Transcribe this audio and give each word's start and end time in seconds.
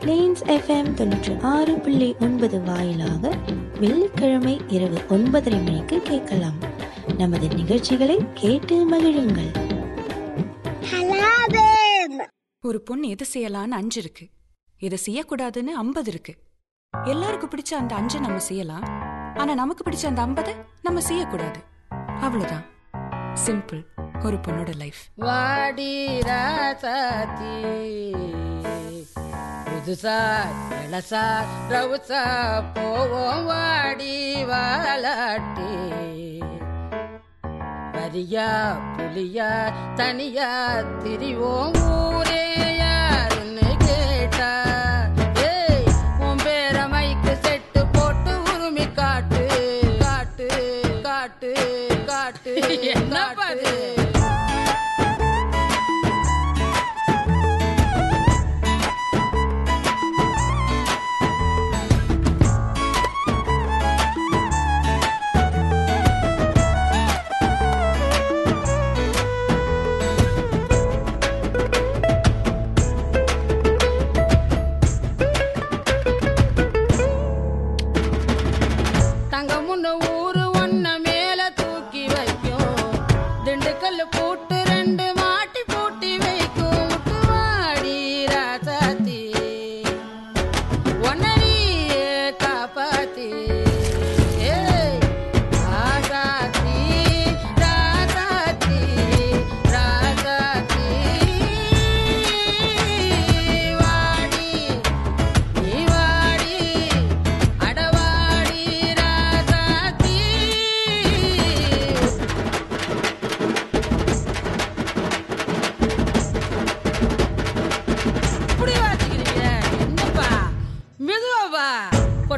Planes 0.00 0.42
FM 0.46 0.94
தொண்ணூற்றி 0.94 1.40
ஆறு 1.42 1.78
புள்ளி 1.78 2.16
ஒன்பது 2.20 2.62
வாயிலாக 2.62 3.28
வெள்ளிக்கிழமை 3.80 4.60
இரவு 4.68 4.98
ஒன்பதரை 5.08 5.64
மணிக்கு 5.64 6.02
கேட்கலாம். 6.02 6.58
நமது 7.16 7.48
நிகழ்ச்சிகளை 7.48 8.32
கேட்டு 8.34 8.90
மகிழுங்கள். 8.90 9.76
ஒரு 12.64 12.82
பொண்ணு 12.82 13.08
எது 13.08 13.26
செய்யலான்னு 13.34 13.68
அஞ்சு 13.68 14.00
இருக்கு. 14.00 14.28
எதை 14.78 14.98
செய்யக்கூடாதுன்னு 15.06 15.64
ஐம்பது 15.64 16.10
இருக்கு. 16.10 16.34
எல்லாருக்கும் 17.04 17.50
பிடிச்ச 17.50 17.74
அந்த 17.74 17.94
அஞ்சை 17.94 18.20
நம்ம 18.20 18.38
செய்யலாம். 18.38 18.82
ஆனா 19.36 19.54
நமக்கு 19.54 19.90
பிடிச்ச 19.90 20.06
அந்த 20.06 20.26
ஐம்பதை 20.26 20.54
நம்ம 20.82 21.00
செய்யக்கூடாது. 21.00 21.60
அவ்வளவுதான். 22.20 22.64
சிம்பிள் 23.46 23.84
ஒரு 24.24 24.36
பொண்ணோட 24.36 24.76
லைஃப் 24.76 24.96
வாடி 25.14 26.18
ராசாத்தி. 26.18 27.66
புதுசா 29.78 30.14
இளசா 30.76 31.20
ரவுசா 31.72 32.22
போவோம் 32.76 33.44
வாடி 33.44 34.14
வாழாட்டி 34.48 35.68
வரியா 37.94 38.48
புலியா 38.96 39.50
தனியா 39.96 40.50
திரிவோம் 41.02 41.76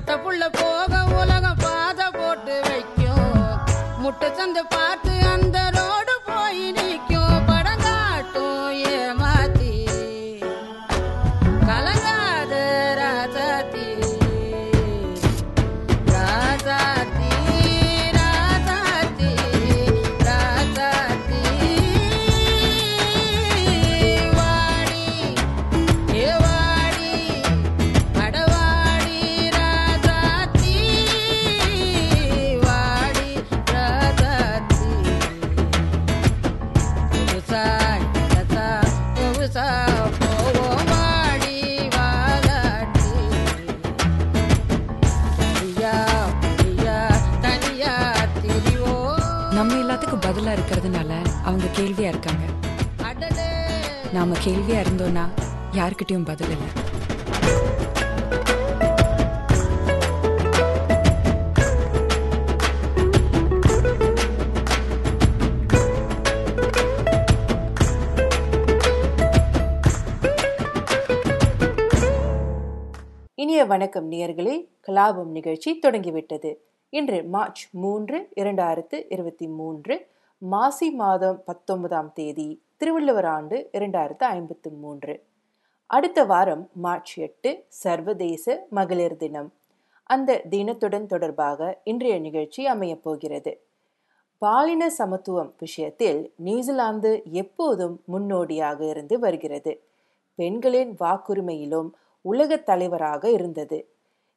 பொட்ட 0.00 0.14
புள்ள 0.16 0.44
போக 0.52 0.98
உலகம் 1.20 1.58
பாத 1.62 2.00
போட்டு 2.10 2.54
வைக்கும். 2.66 3.34
முட்டை 4.02 4.28
சந்து 4.38 4.62
அவங்க 51.60 51.80
கேள்வியா 51.80 52.08
இருக்காங்க. 52.08 52.44
நாம 54.12 54.36
கேள்வியா 54.38 54.82
இருந்தோம்னா 54.82 55.28
யாருக்கிட்டையும் 55.72 56.24
பதில் 56.24 56.48
இல்லை. 56.50 56.66
இனிய 73.34 73.64
வணக்கம் 73.64 74.10
நேயர்களே. 74.10 74.68
கலாபம் 74.86 75.30
நிகழ்ச்சி 75.30 75.78
தொடங்கிவிட்டது. 75.78 76.64
இன்று 76.88 77.24
மார்ச் 77.24 77.68
மூன்று 77.70 78.28
இரண்டாயிரத்து 78.36 79.04
இருபத்தி 79.08 79.46
மூன்று 79.46 80.18
மாசி 80.42 80.90
மாதம் 80.90 81.42
பத்தொன்பதாம் 81.44 82.12
தேதி 82.12 82.62
திருவள்ளுவர் 82.76 83.24
ஆண்டு 83.24 83.68
இரண்டாயிரத்து 83.72 84.24
ஐம்பத்து 84.24 84.70
மூன்று. 84.70 85.24
அடுத்த 85.86 86.24
வாரம் 86.24 86.68
மார்ச் 86.74 87.18
எட்டு 87.18 87.64
சர்வதேச 87.68 88.66
மகளிர் 88.70 89.16
தினம். 89.16 89.52
அந்த 90.04 90.42
தினத்துடன் 90.50 91.06
தொடர்பாக 91.06 91.80
இன்றைய 91.84 92.18
நிகழ்ச்சி 92.18 92.66
அமையப் 92.66 93.02
போகிறது. 93.02 93.60
பாலின 94.38 94.90
சமத்துவம் 94.90 95.54
விஷயத்தில் 95.58 96.32
நியூசிலாந்து 96.36 97.22
எப்போதும் 97.24 98.02
முன்னோடியாக 98.06 98.84
இருந்து 98.84 99.18
வருகிறது. 99.18 99.82
பெண்களின் 100.34 100.96
வாக்குரிமையிலும் 101.00 101.90
உலக 102.22 102.56
தலைவராக 102.56 103.30
இருந்தது. 103.30 103.88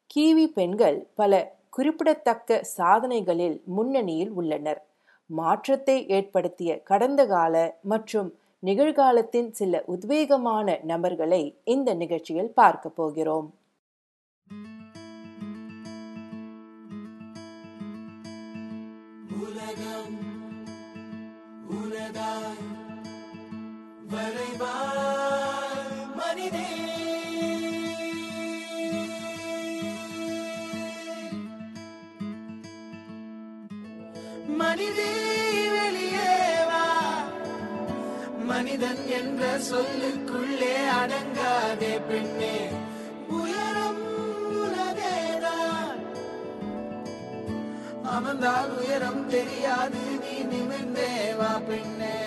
கீவி 0.05 0.47
பெண்கள் 0.47 1.07
பல 1.15 1.55
குறிப்பிடத்தக்க 1.69 2.63
சாதனைகளில் 2.63 3.61
முன்னணியில் 3.65 4.31
உள்ளனர். 4.31 4.85
மாற்றத்தை 5.25 6.07
ஏற்படுத்திய 6.07 6.81
கடந்த 6.83 7.25
கால 7.25 7.77
மற்றும் 7.81 8.33
நிகழ்காலத்தின் 8.65 9.51
சில 9.51 9.83
உத்வேகமான 9.87 10.83
நபர்களை 10.83 11.57
இந்த 11.63 11.93
நிகழ்ச்சியில் 11.93 12.53
பார்க்க 12.53 12.89
போகிறோம். 12.89 13.53
மனிதே. 26.15 26.72
மனிதே 34.47 35.13
வெளியேவா 35.71 36.85
மனிதன் 38.37 39.07
என்ற 39.07 39.57
சொல்லுக்குள்ளே 39.71 40.75
அடங்காதே 41.01 42.07
பெண்ணே. 42.07 42.69
உயரம் 43.29 44.01
உனதேதான். 44.55 45.99
அமர்ந்தால் 48.03 48.77
உயரம் 48.77 49.29
தெரியாது 49.29 49.99
நீ 49.99 50.57
நிமிர்ந்தேவா 50.57 51.67
பெண்ணே. 51.67 52.22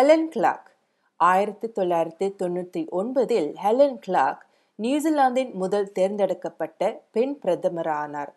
Helen 0.00 0.28
Clark. 0.34 0.68
ஆயிரத்தி 1.16 1.68
தொள்ளாயிரத்தி 1.68 2.26
தொண்ணூற்றி 2.38 2.88
ஒன்பதில் 2.90 3.54
ஹெலன் 3.54 3.98
கிளாக் 4.06 4.38
நியூசிலாந்தின் 4.74 5.52
முதல் 5.52 5.92
தேர்ந்தெடுக்கப்பட்ட 5.92 7.02
பெண் 7.10 7.38
பிரதமர் 7.38 7.88
ஆனார் 7.88 8.34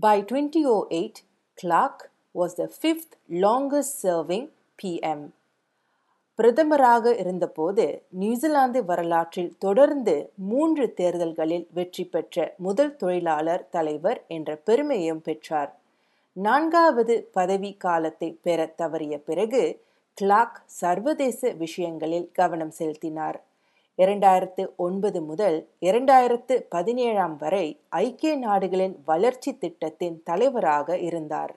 by 0.00 0.22
twenty 0.22 0.62
o 0.64 0.86
eight 0.88 1.20
Clark 1.62 2.02
was 2.34 2.56
the 2.56 2.70
fifth 2.80 3.14
longest 3.30 3.98
serving 4.02 4.48
PM 4.82 5.24
பிரதமராக 6.38 7.18
இருந்தபோது 7.18 8.02
நியூசிலாந்து 8.08 8.84
வரலாற்றில் 8.84 9.58
தொடர்ந்து 9.58 10.32
மூன்று 10.36 10.94
தேர்தல்களில் 10.94 11.68
வெற்றி 11.74 12.04
பெற்ற 12.04 12.54
முதல் 12.58 12.96
தொழிலாளர் 12.96 13.68
தலைவர் 13.70 14.24
என்ற 14.28 14.56
பெருமையும் 14.56 15.22
பெற்றார். 15.22 15.78
நான்காவது 16.32 17.28
பதவி 17.32 17.74
காலத்தை 17.78 18.38
பெற 18.42 18.74
தவறிய 18.78 19.16
பிறகு 19.16 19.84
கிளாக் 20.20 20.58
சர்வதேச 20.66 21.50
விஷயங்களில் 21.52 22.30
கவனம் 22.32 22.70
செலுத்தினார். 22.70 23.44
இரண்டாயிரத்து 23.98 24.76
ஒன்பது 24.76 25.22
முதல் 25.22 25.68
இரண்டாயிரத்து 25.80 26.54
பதினேழாம் 26.68 27.36
வரை 27.36 27.80
ஐக்கிய 27.88 28.36
நாடுகளின் 28.36 29.02
வளர்ச்சி 29.04 29.58
திட்டத்தின் 29.58 30.22
தலைவராக 30.24 30.98
இருந்தார். 30.98 31.52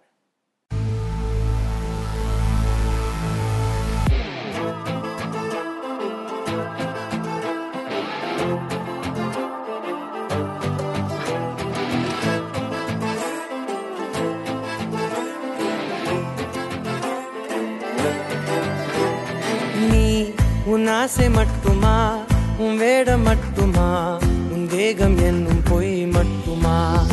உன் 20.75 20.87
ஆசை 20.87 21.29
மட்டுமா? 21.29 22.17
உன் 22.57 22.77
வேடம் 22.77 23.21
மட்டுமா? 23.21 24.17
உன் 24.51 24.67
தேகம் 24.69 25.17
என்னும் 25.17 25.61
பொய் 25.63 26.05
மட்டுமா? 26.05 27.05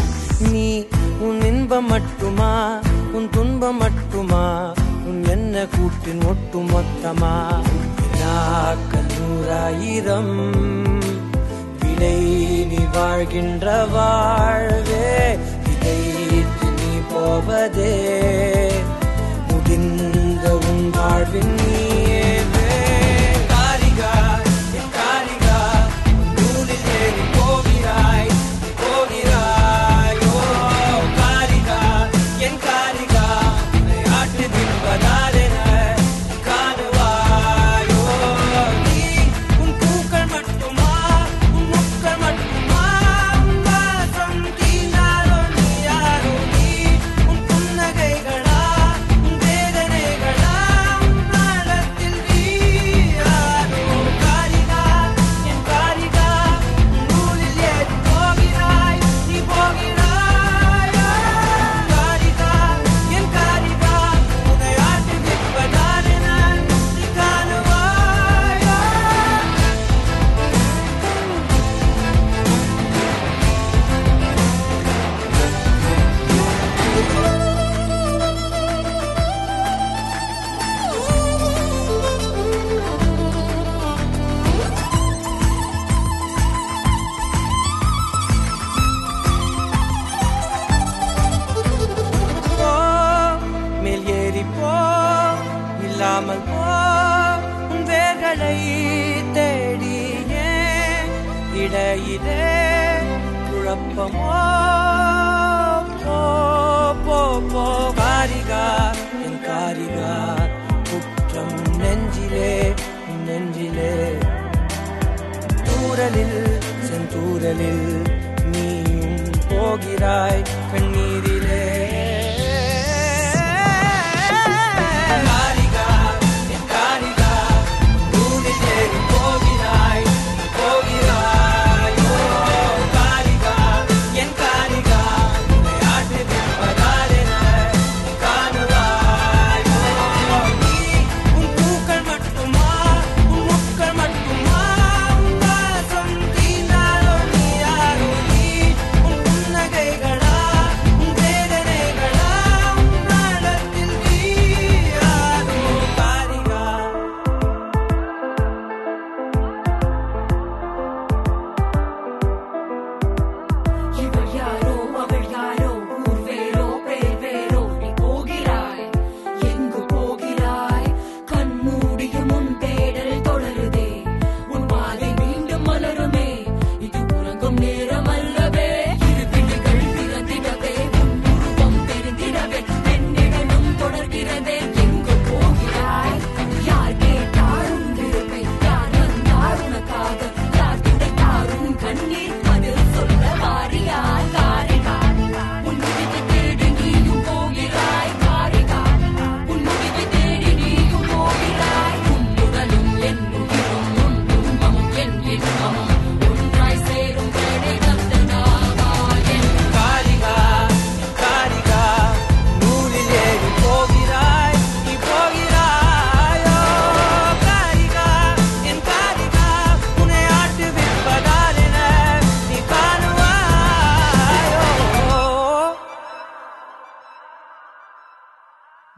நீ 0.50 0.86
உன் 1.20 1.42
இன்பம் 1.42 1.86
மட்டுமா? 1.86 2.78
உன் 3.12 3.28
துன்பம் 3.30 3.76
மட்டுமா? 3.76 4.72
உன் 5.04 5.24
என்ன 5.24 5.66
கூட்டின் 5.66 6.24
ஒட்டு 6.24 6.58
மொத்தமா? 6.58 7.34
நூறாயிரம் 9.18 10.34
விலை 11.80 12.20
நீ 12.64 12.84
வாழ்கின்ற 12.92 13.84
வாழ்வே 13.84 15.38
இதை 15.72 15.98
நீ 16.76 16.98
போவதே. 17.12 17.94
முடிந்த 19.48 20.56
உன் 20.56 20.90
வாழ்வின் 20.90 21.54
நீ 21.54 22.00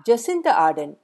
ஜெசிந்த 0.09 0.49
ஆர்டன். 0.67 0.95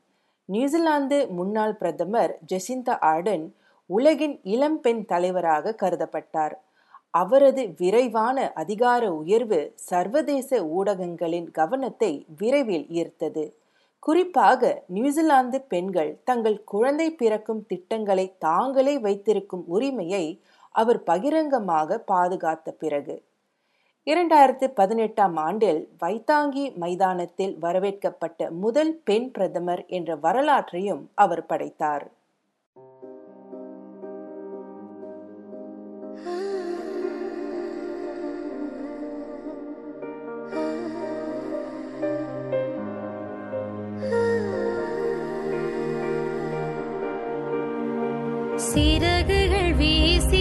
நியூசிலாந்து 0.48 1.18
முன்னாள் 1.28 1.74
பிரதமர் 1.74 2.32
ஜெசிந்த 2.52 2.96
ஆர்டன் 3.12 3.44
உலகின் 3.90 4.40
இளம்பெண் 4.54 5.00
தலைவராக 5.04 5.74
கருதப்பட்டார். 5.82 6.54
அவரது 7.10 7.62
விரைவான 7.78 8.52
அதிகார 8.54 9.02
உயர்வு 9.12 9.60
சர்வதேச 9.74 10.60
ஊடகங்களின் 10.78 11.48
கவனத்தை 11.50 12.12
விரைவில் 12.38 12.86
ஈர்த்தது. 13.00 13.44
குறிப்பாக 13.98 14.82
நியூசிலாந்து 14.86 15.60
பெண்கள் 15.72 16.12
தங்கள் 16.24 16.58
குழந்தை 16.64 17.08
பிறக்கும் 17.14 17.64
திட்டங்களை 17.66 18.26
தாங்களே 18.38 18.98
வைத்திருக்கும் 18.98 19.64
உரிமையை 19.66 20.24
அவர் 20.74 21.02
பகிரங்கமாக 21.02 22.04
பாதுகாத்த 22.12 22.70
பிறகு. 22.78 23.16
இரண்டாயிரத்து 24.06 24.66
பதினெட்டாம் 24.74 25.36
ஆண்டில் 25.36 25.80
வைத்தாங்கி 26.00 26.64
மைதானத்தில் 26.74 27.52
வரவேற்கப்பட்ட 27.62 28.50
முதல் 28.50 28.92
பெண் 29.04 29.30
பிரதமர் 29.30 29.82
என்ற 29.86 30.16
வரலாற்றையும் 30.16 31.02
அவர் 31.14 31.44
படைத்தார். 31.46 32.06
சிறகுகள் 48.70 49.72
வீசி 49.72 50.39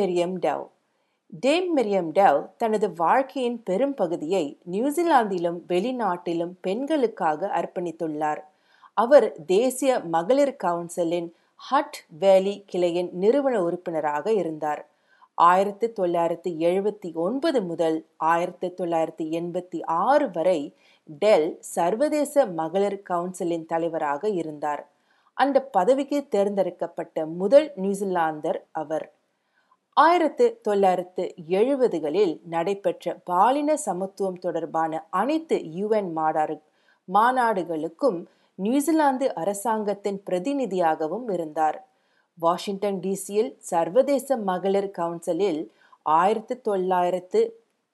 Miriam 0.00 0.36
Dow 0.46 0.66
Dame 1.46 1.68
Miriam 1.76 2.10
Dow 2.14 2.46
தனது 2.56 2.92
வாழ்க்கையின் 2.92 3.62
பெரும் 3.62 3.94
பகுதியை 3.94 4.58
நியூசிலாந்திலும் 4.70 5.58
வெளிநாட்டிலும் 5.68 6.54
பெண்களுக்காக 6.60 7.50
அர்ப்பணித்துள்ளார். 7.60 8.40
அவர் 8.94 9.26
தேசிய 9.46 9.98
மகளிர் 9.98 10.56
கவுன்சிலின் 10.64 11.28
ஹட் 11.70 11.98
வேலி 12.18 12.64
கிளையின் 12.66 13.10
நிறுவன 13.12 13.62
உறுப்பினராக 13.62 14.32
இருந்தார். 14.32 14.82
ஆயிரத்தி 15.34 15.86
தொள்ளாயிரத்தி 15.86 16.50
எழுபத்தி 16.68 17.14
ஒன்பது 17.14 17.62
முதல் 17.62 17.98
ஆயிரத்தி 18.16 18.68
தொள்ளாயிரத்தி 18.68 19.26
எண்பத்தி 19.38 19.78
ஆறு 19.84 20.30
வரை 20.30 20.74
டெல் 21.18 21.56
சர்வதேச 21.60 22.46
மகளிர் 22.46 23.02
கவுன்சிலின் 23.10 23.66
தலைவராக 23.66 24.28
இருந்தார். 24.28 24.82
அந்த 25.34 25.62
பதவிக்கு 25.62 26.28
தேர்ந்தெடுக்கப்பட்ட 26.28 27.26
முதல் 27.26 27.72
நியூசிலாந்தர் 27.76 28.60
அவர். 28.70 29.06
ஆயிரத்து 29.96 30.44
தொள்ளாயிரத்து 30.62 31.24
எழுபதுகளில் 31.50 32.34
நடைபெற்ற 32.44 33.14
பாலின 33.24 33.70
சமத்துவம் 33.76 34.38
தொடர்பான 34.38 35.00
அனைத்து 35.10 35.56
யுஎன் 35.78 36.10
மாநாடு 36.12 36.56
மாநாடுகளுக்கும் 37.08 38.18
நியூசிலாந்து 38.58 39.26
அரசாங்கத்தின் 39.34 40.20
பிரதிநிதியாகவும் 40.26 41.26
இருந்தார். 41.30 41.78
வாஷிங்டன் 42.38 43.00
டிசியில் 43.00 43.50
சர்வதேச 43.70 44.36
மகளிர் 44.42 44.90
கவுன்சிலில் 44.90 45.60
ஆயிரத்து 46.06 46.54
தொள்ளாயிரத்து 46.60 47.40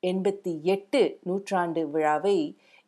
எண்பத்தி 0.03 0.53
எட்டு 0.65 1.01
நூற்றாண்டு 1.23 1.83
விழாவை 1.89 2.37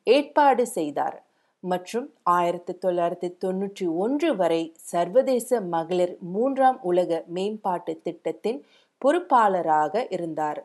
ஏற்பாடு 0.06 0.64
செய்தார் 0.66 1.16
மற்றும் 1.62 2.06
ஆயிரத்தி 2.30 2.72
தொள்ளாயிரத்தி 2.78 3.28
தொன்னூற்றி 3.44 3.86
ஒன்று 3.96 4.28
வரை 4.36 4.60
சர்வதேச 4.90 5.60
மகளிர் 5.68 6.14
மூன்றாம் 6.32 6.78
உலக 6.82 7.20
மேம்பாட்டு 7.28 7.94
திட்டத்தின் 8.02 8.60
பொறுப்பாளராக 9.04 10.06
இருந்தார். 10.10 10.60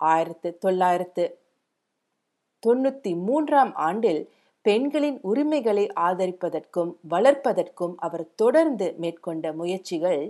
ஆயிரத்து 0.00 0.48
தொள்ளாயிரத்து 0.58 1.24
தொண்ணூத்தி 2.62 3.12
மூன்றாம் 3.26 3.74
ஆண்டில் 3.88 4.22
பெண்களின் 4.64 5.18
உரிமைகளை 5.22 5.84
ஆதரிப்பதற்கும் 6.00 6.92
வளர்ப்பதற்கும் 7.10 7.94
அவர் 7.96 8.26
தொடர்ந்து 8.34 8.86
மேற்கொண்ட 8.98 9.52
முயற்சிகள் 9.52 10.22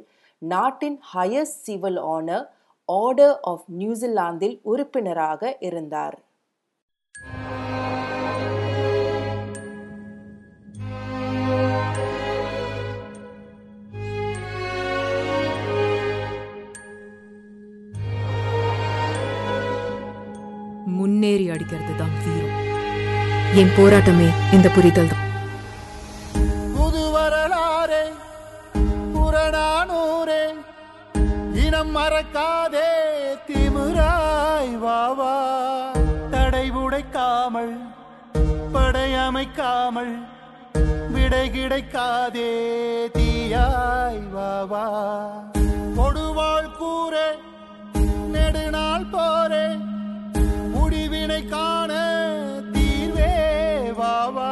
நாட்டின் 0.42 0.98
highest 1.14 1.62
civil 1.66 2.00
honour 2.14 2.46
order 2.88 3.37
of 3.40 3.66
நியூசிலாந்தில் 3.78 4.57
உறுப்பினராக 4.62 5.57
இருந்தார். 5.61 6.16
அடிக்கிறது 21.54 21.94
தான் 21.96 22.14
வீரம். 22.20 22.60
என் 23.60 23.74
போராட்டமே 23.76 24.28
இந்த 24.52 24.68
புரிதல் 24.76 25.10
தான் 25.10 25.22
புது 26.74 27.02
வரலாறே 27.14 28.04
புறநானூரே 29.14 30.42
இனம் 31.64 31.92
மறக்காதே 31.96 32.88
திமுராய் 33.48 34.74
வாவா 34.84 35.34
தடை 36.32 36.66
உடைக்காமல் 36.80 37.74
படையமைக்காமல் 38.74 40.14
விடை 41.14 41.44
கிடைக்காதே 41.50 42.50
தீயாய் 43.16 44.22
வாவா 44.34 44.84
கொடுவாள் 45.98 46.70
கூரே 46.78 47.28
நெடுநாள் 48.34 49.08
போரே 49.12 49.66
முடிவினை 51.26 51.42
காண 51.50 51.92
தீர்வே 52.74 53.28
வாவா 53.98 54.48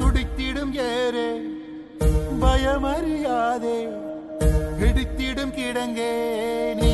துடித்திடும் 0.00 0.72
ஏரே 0.86 1.28
பயமறியாதே. 2.42 3.78
இடித்திடும் 4.86 5.54
கிடங்கே 5.58 6.10
நீ 6.80 6.89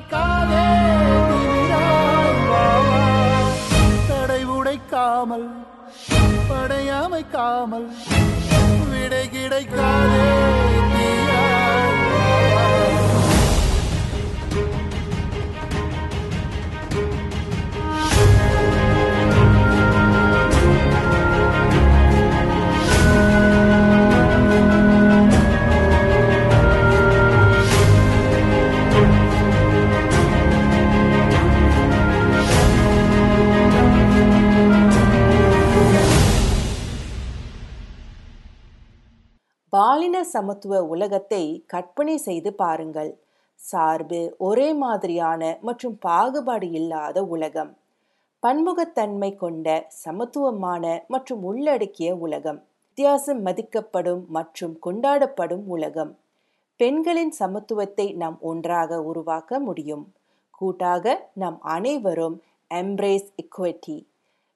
தினம் 0.00 1.36
தடை 4.08 4.48
உடைக்காமல் 4.48 5.48
படையாமைக்காமல் 6.50 7.88
விடை 8.90 9.28
கிடைக்காதே 9.28 10.89
பாலின 39.72 40.24
சமத்துவ 40.24 40.84
உலகத்தை 40.84 41.64
கற்பனை 41.66 42.16
செய்து 42.16 42.54
பாருங்கள். 42.54 43.10
சார்பு 43.54 44.34
ஒரே 44.38 44.72
மாதிரியான 44.72 45.58
மற்றும் 45.60 45.98
பாகுபாடு 45.98 46.70
இல்லாத 46.70 47.24
உலகம். 47.24 47.76
பன்முகத்தன்மை 48.42 49.36
கொண்ட 49.36 49.86
சமத்துவமான 50.04 51.04
மற்றும் 51.08 51.42
உள்ளடக்கிய 51.42 52.16
உலகம். 52.16 52.60
வித்தியாசம் 52.86 53.46
மதிக்கப்படும் 53.46 54.26
மற்றும் 54.26 54.78
கொண்டாடப்படும் 54.86 55.64
உலகம். 55.66 56.18
பெண்களின் 56.76 57.32
சமத்துவத்தை 57.38 58.14
நாம் 58.14 58.38
ஒன்றாக 58.40 59.02
உருவாக்க 59.02 59.60
முடியும். 59.60 60.04
கூட்டாக 60.50 61.28
நாம் 61.34 61.58
அனைவரும் 61.60 62.42
எம்ப்ரேஸ் 62.70 63.28
இக்வெட்டி 63.36 63.98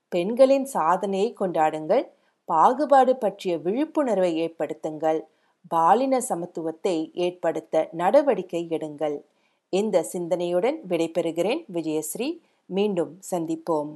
பெண்களின் 0.08 0.64
சாதனையை 0.64 1.34
கொண்டாடுங்கள். 1.40 2.04
பாகுபாடு 2.44 3.16
பற்றிய 3.16 3.58
விழிப்புணர்வை 3.58 4.32
ஏற்படுத்துங்கள். 4.40 5.20
பாலின 5.68 6.20
சமத்துவத்தை 6.20 7.10
ஏற்படுத்த 7.12 7.88
நடவடிக்கை 7.92 8.66
எடுங்கள். 8.70 9.20
இந்த 9.68 10.04
சிந்தனையுடன் 10.12 10.78
விடைபெறுகிறேன் 10.88 11.64
விஜயஸ்ரீ. 11.74 12.38
மீண்டும் 12.66 13.20
சந்திப்போம். 13.30 13.92